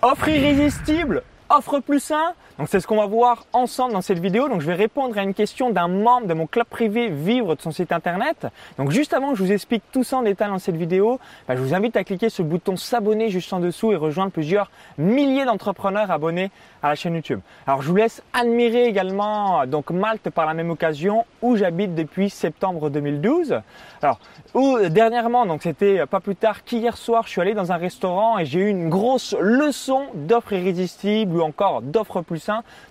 Offre 0.00 0.28
irrésistible, 0.28 1.22
offre 1.48 1.80
plus 1.80 2.12
1. 2.12 2.34
Donc 2.58 2.68
c'est 2.68 2.80
ce 2.80 2.88
qu'on 2.88 2.96
va 2.96 3.06
voir 3.06 3.44
ensemble 3.52 3.92
dans 3.92 4.00
cette 4.00 4.18
vidéo. 4.18 4.48
Donc 4.48 4.60
je 4.60 4.66
vais 4.66 4.74
répondre 4.74 5.16
à 5.16 5.22
une 5.22 5.32
question 5.32 5.70
d'un 5.70 5.86
membre 5.86 6.26
de 6.26 6.34
mon 6.34 6.48
club 6.48 6.66
privé 6.66 7.08
Vivre 7.08 7.54
de 7.54 7.60
son 7.60 7.70
site 7.70 7.92
internet. 7.92 8.48
Donc 8.78 8.90
juste 8.90 9.14
avant 9.14 9.30
que 9.30 9.38
je 9.38 9.44
vous 9.44 9.52
explique 9.52 9.84
tout 9.92 10.02
ça 10.02 10.16
en 10.16 10.22
détail 10.22 10.48
dans 10.48 10.58
cette 10.58 10.76
vidéo, 10.76 11.20
bah, 11.46 11.54
je 11.54 11.62
vous 11.62 11.72
invite 11.72 11.96
à 11.96 12.02
cliquer 12.02 12.28
sur 12.28 12.42
le 12.42 12.50
bouton 12.50 12.76
s'abonner 12.76 13.28
juste 13.28 13.52
en 13.52 13.60
dessous 13.60 13.92
et 13.92 13.96
rejoindre 13.96 14.32
plusieurs 14.32 14.72
milliers 14.98 15.44
d'entrepreneurs 15.44 16.10
abonnés 16.10 16.50
à 16.82 16.88
la 16.88 16.94
chaîne 16.96 17.14
YouTube. 17.14 17.40
Alors 17.66 17.82
je 17.82 17.88
vous 17.88 17.96
laisse 17.96 18.22
admirer 18.32 18.86
également 18.86 19.64
donc 19.66 19.90
Malte 19.90 20.30
par 20.30 20.46
la 20.46 20.54
même 20.54 20.70
occasion 20.70 21.26
où 21.42 21.56
j'habite 21.56 21.94
depuis 21.94 22.28
septembre 22.28 22.90
2012. 22.90 23.60
Alors 24.02 24.18
où, 24.54 24.78
dernièrement 24.88 25.46
donc 25.46 25.62
c'était 25.62 26.06
pas 26.06 26.20
plus 26.20 26.34
tard 26.34 26.64
qu'hier 26.64 26.96
soir 26.96 27.22
je 27.26 27.30
suis 27.30 27.40
allé 27.40 27.54
dans 27.54 27.70
un 27.70 27.76
restaurant 27.76 28.38
et 28.38 28.46
j'ai 28.46 28.60
eu 28.60 28.68
une 28.68 28.88
grosse 28.88 29.36
leçon 29.40 30.06
d'offres 30.14 30.54
irrésistibles 30.54 31.36
ou 31.36 31.42
encore 31.42 31.82
d'offres 31.82 32.22
plus 32.22 32.47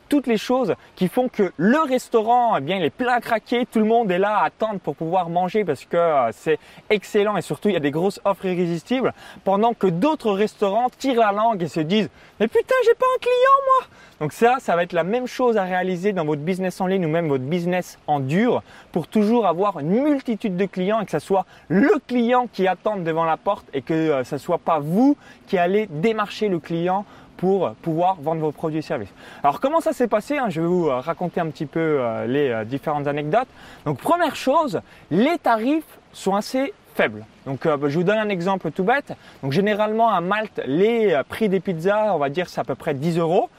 toutes 0.09 0.27
les 0.27 0.37
choses 0.37 0.75
qui 0.95 1.07
font 1.07 1.27
que 1.29 1.51
le 1.57 1.79
restaurant, 1.79 2.57
eh 2.57 2.61
bien, 2.61 2.77
il 2.77 2.83
est 2.83 2.89
plein 2.89 3.13
à 3.13 3.21
craquer, 3.21 3.65
tout 3.65 3.79
le 3.79 3.85
monde 3.85 4.09
est 4.11 4.17
là 4.17 4.37
à 4.37 4.45
attendre 4.45 4.79
pour 4.79 4.95
pouvoir 4.95 5.29
manger 5.29 5.65
parce 5.65 5.85
que 5.85 5.97
euh, 5.97 6.29
c'est 6.31 6.59
excellent 6.89 7.37
et 7.37 7.41
surtout 7.41 7.69
il 7.69 7.73
y 7.73 7.77
a 7.77 7.81
des 7.81 7.91
grosses 7.91 8.21
offres 8.25 8.45
irrésistibles, 8.45 9.13
pendant 9.43 9.73
que 9.73 9.87
d'autres 9.87 10.31
restaurants 10.31 10.89
tirent 10.97 11.19
la 11.19 11.31
langue 11.31 11.61
et 11.63 11.67
se 11.67 11.79
disent 11.79 12.09
mais 12.39 12.47
putain 12.47 12.75
j'ai 12.85 12.93
pas 12.93 13.05
un 13.15 13.19
client 13.19 13.35
moi. 13.79 13.87
Donc 14.19 14.33
ça, 14.33 14.57
ça 14.59 14.75
va 14.75 14.83
être 14.83 14.93
la 14.93 15.03
même 15.03 15.27
chose 15.27 15.57
à 15.57 15.63
réaliser 15.63 16.11
dans 16.11 16.25
votre 16.25 16.41
business 16.41 16.81
en 16.81 16.87
ligne 16.87 17.05
ou 17.05 17.09
même 17.09 17.27
votre 17.27 17.43
business 17.43 17.99
en 18.07 18.19
dur 18.19 18.63
pour 18.91 19.07
toujours 19.07 19.45
avoir 19.45 19.79
une 19.79 19.89
multitude 19.89 20.57
de 20.57 20.65
clients 20.65 21.01
et 21.01 21.05
que 21.05 21.11
ce 21.11 21.19
soit 21.19 21.45
le 21.67 21.91
client 22.07 22.47
qui 22.51 22.67
attende 22.67 23.03
devant 23.03 23.25
la 23.25 23.37
porte 23.37 23.67
et 23.73 23.81
que 23.81 23.93
euh, 23.93 24.23
ce 24.23 24.37
soit 24.37 24.57
pas 24.57 24.79
vous 24.79 25.17
qui 25.47 25.57
allez 25.57 25.87
démarcher 25.87 26.47
le 26.47 26.59
client 26.59 27.05
pour 27.37 27.71
pouvoir 27.75 28.17
vendre 28.21 28.41
vos 28.41 28.51
produits 28.51 28.79
et 28.79 28.81
services. 28.83 29.13
Alors 29.43 29.59
comment 29.59 29.79
ça 29.79 29.93
s'est 29.93 30.07
passé 30.07 30.37
hein? 30.37 30.47
Je 30.49 30.61
vais 30.61 30.67
vous 30.67 30.87
euh, 30.87 30.99
raconter 30.99 31.39
un 31.39 31.47
petit 31.47 31.65
peu 31.65 31.79
euh, 31.79 32.25
les 32.25 32.49
euh, 32.49 32.65
différentes 32.65 33.07
anecdotes. 33.07 33.47
Donc 33.85 33.99
première 33.99 34.35
chose, 34.35 34.81
les 35.11 35.37
tarifs 35.37 35.99
sont 36.11 36.35
assez 36.35 36.73
faibles. 36.95 37.25
Donc 37.45 37.67
bah, 37.67 37.77
je 37.87 37.97
vous 37.97 38.03
donne 38.03 38.17
un 38.17 38.29
exemple 38.29 38.71
tout 38.71 38.83
bête. 38.83 39.13
Donc 39.43 39.51
généralement 39.51 40.09
à 40.09 40.19
Malte, 40.19 40.61
les 40.65 41.19
prix 41.29 41.47
des 41.47 41.59
pizzas, 41.59 42.13
on 42.13 42.17
va 42.17 42.29
dire 42.29 42.49
c'est 42.49 42.59
à 42.59 42.63
peu 42.63 42.75
près 42.75 42.93
10 42.93 43.19
euros. 43.19 43.49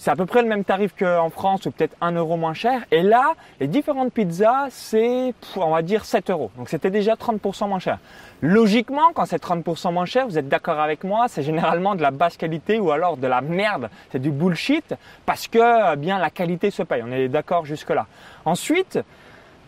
C'est 0.00 0.10
à 0.10 0.16
peu 0.16 0.24
près 0.24 0.40
le 0.40 0.48
même 0.48 0.64
tarif 0.64 0.94
qu'en 0.98 1.28
France 1.28 1.66
ou 1.66 1.70
peut-être 1.70 1.94
1 2.00 2.12
euro 2.12 2.38
moins 2.38 2.54
cher. 2.54 2.80
Et 2.90 3.02
là, 3.02 3.34
les 3.60 3.66
différentes 3.66 4.14
pizzas, 4.14 4.68
c'est, 4.70 5.34
on 5.56 5.72
va 5.72 5.82
dire 5.82 6.06
7 6.06 6.30
euros. 6.30 6.50
Donc 6.56 6.70
c'était 6.70 6.88
déjà 6.88 7.16
30% 7.16 7.68
moins 7.68 7.80
cher. 7.80 7.98
Logiquement, 8.40 9.12
quand 9.12 9.26
c'est 9.26 9.44
30% 9.44 9.92
moins 9.92 10.06
cher, 10.06 10.26
vous 10.26 10.38
êtes 10.38 10.48
d'accord 10.48 10.80
avec 10.80 11.04
moi, 11.04 11.26
c'est 11.28 11.42
généralement 11.42 11.96
de 11.96 12.00
la 12.00 12.12
basse 12.12 12.38
qualité 12.38 12.78
ou 12.78 12.90
alors 12.92 13.18
de 13.18 13.26
la 13.26 13.42
merde. 13.42 13.90
C'est 14.10 14.22
du 14.22 14.30
bullshit 14.30 14.94
parce 15.26 15.48
que 15.48 15.96
bien 15.96 16.18
la 16.18 16.30
qualité 16.30 16.70
se 16.70 16.82
paye. 16.82 17.02
On 17.06 17.12
est 17.12 17.28
d'accord 17.28 17.66
jusque 17.66 17.90
là. 17.90 18.06
Ensuite, 18.46 18.98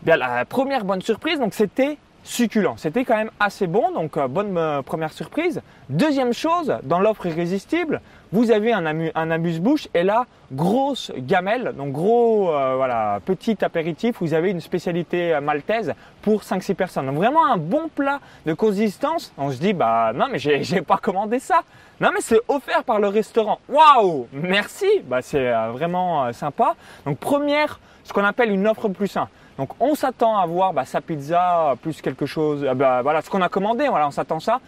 bien 0.00 0.16
la 0.16 0.46
première 0.46 0.86
bonne 0.86 1.02
surprise, 1.02 1.40
donc 1.40 1.52
c'était 1.52 1.98
succulent. 2.22 2.76
C'était 2.76 3.04
quand 3.04 3.16
même 3.16 3.30
assez 3.40 3.66
bon, 3.66 3.90
donc 3.92 4.16
euh, 4.16 4.28
bonne 4.28 4.56
euh, 4.56 4.82
première 4.82 5.12
surprise. 5.12 5.60
Deuxième 5.88 6.32
chose, 6.32 6.74
dans 6.84 7.00
l'offre 7.00 7.26
irrésistible, 7.26 8.00
vous 8.32 8.50
avez 8.50 8.72
un, 8.72 8.86
amuse-bouche 9.30 9.88
et 9.92 10.02
là, 10.02 10.26
grosse 10.52 11.12
gamelle, 11.18 11.74
donc 11.76 11.92
gros 11.92 12.50
euh, 12.50 12.76
voilà 12.76 13.20
petit 13.24 13.62
apéritif. 13.62 14.16
Vous 14.20 14.32
avez 14.32 14.50
une 14.50 14.60
spécialité 14.60 15.38
maltaise 15.42 15.92
pour 16.22 16.42
5-6 16.42 16.74
personnes. 16.74 17.06
Donc 17.06 17.16
vraiment 17.16 17.46
un 17.46 17.58
bon 17.58 17.88
plat 17.94 18.20
de 18.46 18.54
consistance. 18.54 19.32
On 19.36 19.50
se 19.50 19.58
dit 19.58 19.74
bah 19.74 20.12
non 20.14 20.28
mais 20.30 20.38
j'ai 20.38 20.80
pas 20.86 20.96
commandé 20.96 21.40
ça. 21.40 21.62
Non 22.00 22.08
mais 22.14 22.20
c'est 22.20 22.40
offert 22.48 22.84
par 22.84 23.00
le 23.00 23.08
restaurant. 23.08 23.58
Waouh, 23.68 24.28
merci. 24.32 24.88
Bah 25.04 25.20
c'est 25.20 25.52
vraiment 25.72 26.32
sympa. 26.32 26.74
Donc 27.04 27.18
première, 27.18 27.80
ce 28.04 28.14
qu'on 28.14 28.24
appelle 28.24 28.50
une 28.50 28.66
offre 28.66 28.88
plus 28.88 29.14
1. 29.14 29.28
Donc 29.58 29.70
on 29.80 29.94
s'attend 29.94 30.36
à 30.38 30.46
voir 30.46 30.72
bah, 30.72 30.84
sa 30.84 31.00
pizza 31.00 31.74
plus 31.82 32.00
quelque 32.00 32.26
chose, 32.26 32.64
euh, 32.64 32.74
bah, 32.74 33.02
voilà 33.02 33.22
ce 33.22 33.30
qu'on 33.30 33.42
a 33.42 33.48
commandé, 33.48 33.88
voilà 33.88 34.06
on 34.06 34.10
s'attend 34.10 34.40
ça. 34.40 34.60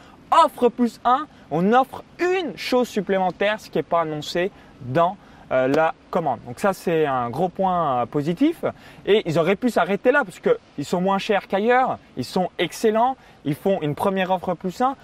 Offre 0.45 0.69
plus 0.69 1.00
1, 1.05 1.27
on 1.50 1.72
offre 1.72 2.03
une 2.19 2.56
chose 2.56 2.89
supplémentaire, 2.89 3.61
ce 3.61 3.71
qui 3.71 3.78
n'est 3.78 3.83
pas 3.83 4.03
annoncé 4.03 4.50
dans 4.81 5.17
euh, 5.53 5.69
la 5.69 5.94
commande. 6.11 6.41
Donc 6.47 6.59
ça 6.59 6.73
c'est 6.73 7.06
un 7.06 7.31
gros 7.31 7.49
point 7.49 8.03
euh, 8.03 8.06
positif 8.06 8.65
et 9.06 9.23
ils 9.27 9.39
auraient 9.39 9.56
pu 9.56 9.71
s'arrêter 9.71 10.12
là 10.12 10.23
parce 10.25 10.41
qu'ils 10.41 10.84
sont 10.84 11.00
moins 11.00 11.19
chers 11.19 11.47
qu'ailleurs, 11.47 11.99
ils 12.17 12.25
sont 12.25 12.50
excellents, 12.59 13.17
ils 13.44 13.55
font 13.55 13.81
une 13.81 13.94
première 13.94 14.31
offre 14.33 14.55
plus 14.55 14.81
1. 14.81 14.97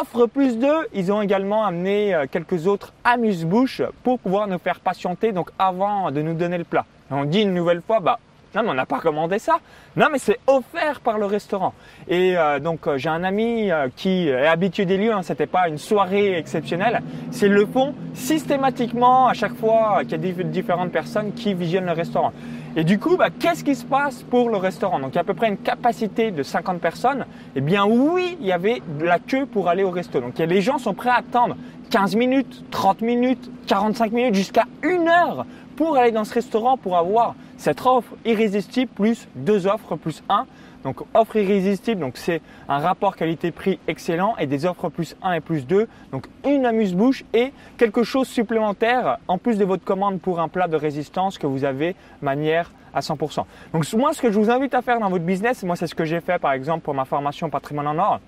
Offre 0.00 0.26
plus 0.26 0.58
2, 0.58 0.88
ils 0.94 1.12
ont 1.12 1.20
également 1.22 1.64
amené 1.64 2.24
quelques 2.30 2.66
autres 2.66 2.94
amuse-bouches 3.04 3.82
pour 4.02 4.18
pouvoir 4.18 4.48
nous 4.48 4.58
faire 4.58 4.80
patienter 4.80 5.32
donc 5.32 5.50
avant 5.58 6.10
de 6.10 6.22
nous 6.22 6.32
donner 6.34 6.56
le 6.56 6.64
plat. 6.64 6.86
on 7.10 7.26
dit 7.26 7.42
une 7.42 7.52
nouvelle 7.52 7.82
fois, 7.82 8.00
bah 8.00 8.18
non, 8.54 8.62
mais 8.62 8.70
on 8.70 8.74
n'a 8.74 8.86
pas 8.86 9.00
commandé 9.00 9.38
ça. 9.38 9.58
Non, 9.96 10.06
mais 10.12 10.18
c'est 10.18 10.38
offert 10.46 11.00
par 11.00 11.18
le 11.18 11.26
restaurant. 11.26 11.74
Et 12.06 12.36
euh, 12.36 12.60
donc, 12.60 12.86
euh, 12.86 12.98
j'ai 12.98 13.08
un 13.08 13.24
ami 13.24 13.70
euh, 13.70 13.88
qui 13.94 14.28
est 14.28 14.46
habitué 14.46 14.84
des 14.84 14.96
lieux. 14.96 15.12
Hein, 15.12 15.22
C'était 15.22 15.46
pas 15.46 15.68
une 15.68 15.78
soirée 15.78 16.38
exceptionnelle. 16.38 17.02
C'est 17.32 17.48
le 17.48 17.66
font 17.66 17.94
systématiquement 18.14 19.26
à 19.26 19.34
chaque 19.34 19.56
fois 19.56 20.02
qu'il 20.02 20.24
y 20.24 20.40
a 20.40 20.44
différentes 20.44 20.92
personnes 20.92 21.32
qui 21.32 21.54
visionnent 21.54 21.86
le 21.86 21.92
restaurant. 21.92 22.32
Et 22.76 22.84
du 22.84 22.98
coup, 22.98 23.16
bah, 23.16 23.28
qu'est-ce 23.30 23.64
qui 23.64 23.74
se 23.74 23.84
passe 23.84 24.22
pour 24.22 24.50
le 24.50 24.56
restaurant? 24.56 25.00
Donc, 25.00 25.12
il 25.12 25.14
y 25.16 25.18
a 25.18 25.22
à 25.22 25.24
peu 25.24 25.34
près 25.34 25.48
une 25.48 25.58
capacité 25.58 26.30
de 26.30 26.42
50 26.42 26.80
personnes. 26.80 27.24
Eh 27.56 27.60
bien, 27.60 27.84
oui, 27.84 28.36
il 28.40 28.46
y 28.46 28.52
avait 28.52 28.82
de 28.98 29.04
la 29.04 29.18
queue 29.18 29.46
pour 29.46 29.68
aller 29.68 29.84
au 29.84 29.90
resto. 29.90 30.20
Donc, 30.20 30.38
les 30.38 30.60
gens 30.60 30.78
sont 30.78 30.94
prêts 30.94 31.10
à 31.10 31.16
attendre 31.16 31.56
15 31.90 32.16
minutes, 32.16 32.64
30 32.70 33.00
minutes, 33.02 33.50
45 33.66 34.12
minutes, 34.12 34.34
jusqu'à 34.34 34.64
une 34.82 35.08
heure 35.08 35.46
pour 35.76 35.96
aller 35.96 36.12
dans 36.12 36.24
ce 36.24 36.34
restaurant 36.34 36.76
pour 36.76 36.96
avoir 36.96 37.34
cette 37.64 37.86
offre 37.86 38.12
irrésistible 38.26 38.90
plus 38.94 39.26
deux 39.34 39.66
offres 39.66 39.96
plus 39.96 40.22
un. 40.28 40.44
Donc 40.82 40.96
offre 41.14 41.36
irrésistible, 41.36 41.98
donc 41.98 42.18
c'est 42.18 42.42
un 42.68 42.78
rapport 42.78 43.16
qualité-prix 43.16 43.78
excellent 43.88 44.36
et 44.38 44.46
des 44.46 44.66
offres 44.66 44.90
plus 44.90 45.16
1 45.22 45.32
et 45.32 45.40
plus 45.40 45.66
2. 45.66 45.88
Donc 46.12 46.26
une 46.46 46.66
amuse-bouche 46.66 47.24
et 47.32 47.54
quelque 47.78 48.02
chose 48.02 48.28
supplémentaire 48.28 49.16
en 49.28 49.38
plus 49.38 49.56
de 49.56 49.64
votre 49.64 49.82
commande 49.82 50.20
pour 50.20 50.40
un 50.40 50.48
plat 50.48 50.68
de 50.68 50.76
résistance 50.76 51.38
que 51.38 51.46
vous 51.46 51.64
avez 51.64 51.96
manière 52.20 52.70
à 52.92 53.00
100%. 53.00 53.46
Donc 53.72 53.90
moi 53.94 54.12
ce 54.12 54.20
que 54.20 54.30
je 54.30 54.38
vous 54.38 54.50
invite 54.50 54.74
à 54.74 54.82
faire 54.82 55.00
dans 55.00 55.08
votre 55.08 55.24
business, 55.24 55.62
moi 55.62 55.74
c'est 55.74 55.86
ce 55.86 55.94
que 55.94 56.04
j'ai 56.04 56.20
fait 56.20 56.38
par 56.38 56.52
exemple 56.52 56.84
pour 56.84 56.92
ma 56.92 57.06
formation 57.06 57.48
patrimoine 57.48 57.86
en 57.86 57.96
or 57.96 58.20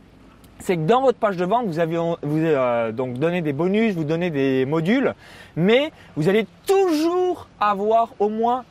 c'est 0.61 0.79
que 0.79 0.87
dans 0.87 1.03
votre 1.03 1.19
page 1.19 1.37
de 1.37 1.45
vente, 1.45 1.67
vous 1.67 1.79
avez 1.79 1.99
euh, 1.99 2.91
donc 2.91 3.19
donné 3.19 3.43
des 3.43 3.53
bonus, 3.53 3.95
vous 3.95 4.05
donnez 4.05 4.31
des 4.31 4.65
modules, 4.65 5.15
mais 5.55 5.93
vous 6.17 6.31
allez 6.31 6.47
toujours 6.67 7.49
avoir 7.61 8.15
au 8.19 8.31
moins 8.31 8.65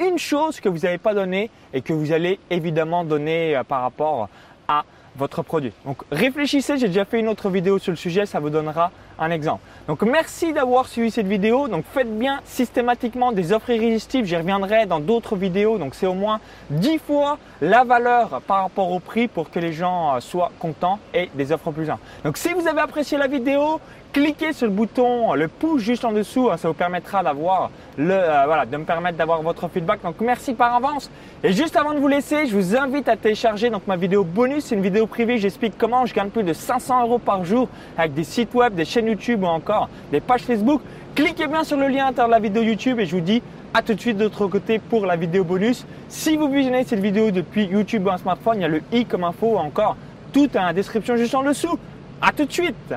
une 0.00 0.18
chose 0.18 0.60
que 0.60 0.68
vous 0.68 0.80
n'avez 0.80 0.98
pas 0.98 1.14
donnée 1.14 1.50
et 1.72 1.82
que 1.82 1.92
vous 1.92 2.12
allez 2.12 2.38
évidemment 2.50 3.04
donner 3.04 3.56
euh, 3.56 3.64
par 3.64 3.82
rapport 3.82 4.28
à 4.68 4.84
votre 5.16 5.42
produit. 5.42 5.72
Donc 5.84 6.02
réfléchissez, 6.10 6.76
j'ai 6.78 6.88
déjà 6.88 7.04
fait 7.04 7.20
une 7.20 7.28
autre 7.28 7.48
vidéo 7.48 7.78
sur 7.78 7.92
le 7.92 7.96
sujet, 7.96 8.26
ça 8.26 8.40
vous 8.40 8.50
donnera 8.50 8.90
un 9.18 9.30
exemple. 9.30 9.60
Donc 9.88 10.02
merci 10.02 10.52
d'avoir 10.52 10.86
suivi 10.86 11.10
cette 11.10 11.26
vidéo. 11.26 11.68
Donc 11.68 11.84
faites 11.92 12.18
bien 12.18 12.40
systématiquement 12.44 13.32
des 13.32 13.52
offres 13.52 13.70
irrésistibles, 13.70 14.26
j'y 14.26 14.36
reviendrai 14.36 14.86
dans 14.86 15.00
d'autres 15.00 15.36
vidéos. 15.36 15.78
Donc 15.78 15.94
c'est 15.94 16.06
au 16.06 16.14
moins 16.14 16.40
10 16.70 16.98
fois 16.98 17.38
la 17.60 17.84
valeur 17.84 18.40
par 18.46 18.62
rapport 18.62 18.90
au 18.90 19.00
prix 19.00 19.28
pour 19.28 19.50
que 19.50 19.58
les 19.58 19.72
gens 19.72 20.16
euh, 20.16 20.20
soient 20.20 20.52
contents 20.58 20.98
et 21.12 21.30
des 21.34 21.52
offres 21.52 21.70
plus 21.70 21.90
1. 21.90 21.98
Donc 22.24 22.36
si 22.36 22.52
vous 22.52 22.66
avez 22.66 22.80
apprécié 22.80 23.18
la 23.18 23.26
vidéo, 23.26 23.80
cliquez 24.14 24.52
sur 24.52 24.66
le 24.68 24.72
bouton, 24.72 25.34
le 25.34 25.48
pouce 25.48 25.82
juste 25.82 26.04
en 26.04 26.12
dessous, 26.12 26.48
hein, 26.50 26.56
ça 26.56 26.68
vous 26.68 26.74
permettra 26.74 27.22
d'avoir 27.22 27.70
le, 27.98 28.14
euh, 28.14 28.44
voilà, 28.46 28.64
de 28.64 28.76
me 28.76 28.84
permettre 28.84 29.18
d'avoir 29.18 29.42
votre 29.42 29.68
feedback. 29.68 30.02
Donc 30.02 30.20
merci 30.20 30.54
par 30.54 30.74
avance. 30.74 31.10
Et 31.42 31.52
juste 31.52 31.76
avant 31.76 31.92
de 31.92 31.98
vous 31.98 32.08
laisser, 32.08 32.46
je 32.46 32.54
vous 32.54 32.76
invite 32.76 33.08
à 33.08 33.16
télécharger 33.16 33.70
donc 33.70 33.86
ma 33.86 33.96
vidéo 33.96 34.24
bonus, 34.24 34.70
une 34.70 34.82
vidéo 34.82 35.06
privée. 35.06 35.38
J'explique 35.38 35.74
comment 35.76 36.06
je 36.06 36.14
gagne 36.14 36.30
plus 36.30 36.44
de 36.44 36.52
500 36.52 37.02
euros 37.02 37.18
par 37.18 37.44
jour 37.44 37.68
avec 37.98 38.14
des 38.14 38.24
sites 38.24 38.54
web, 38.54 38.74
des 38.74 38.84
chaînes 38.84 39.03
YouTube 39.06 39.42
ou 39.42 39.46
encore 39.46 39.88
des 40.10 40.20
pages 40.20 40.42
Facebook. 40.42 40.80
Cliquez 41.14 41.46
bien 41.46 41.64
sur 41.64 41.76
le 41.76 41.88
lien 41.88 42.04
à 42.04 42.08
l'intérieur 42.08 42.28
de 42.28 42.32
la 42.32 42.40
vidéo 42.40 42.62
YouTube 42.62 42.98
et 43.00 43.06
je 43.06 43.14
vous 43.14 43.22
dis 43.22 43.42
à 43.72 43.82
tout 43.82 43.94
de 43.94 44.00
suite 44.00 44.16
de 44.16 44.24
l'autre 44.24 44.46
côté 44.46 44.78
pour 44.78 45.06
la 45.06 45.16
vidéo 45.16 45.44
bonus. 45.44 45.86
Si 46.08 46.36
vous 46.36 46.48
visionnez 46.48 46.84
cette 46.84 47.00
vidéo 47.00 47.30
depuis 47.30 47.66
YouTube 47.66 48.06
ou 48.06 48.10
un 48.10 48.18
smartphone, 48.18 48.56
il 48.56 48.62
y 48.62 48.64
a 48.64 48.68
le 48.68 48.82
i 48.92 49.04
comme 49.04 49.24
info 49.24 49.54
ou 49.54 49.56
encore 49.56 49.96
tout 50.32 50.48
dans 50.48 50.62
la 50.62 50.72
description 50.72 51.16
juste 51.16 51.34
en 51.34 51.42
dessous. 51.42 51.78
À 52.20 52.32
tout 52.32 52.44
de 52.44 52.52
suite 52.52 52.94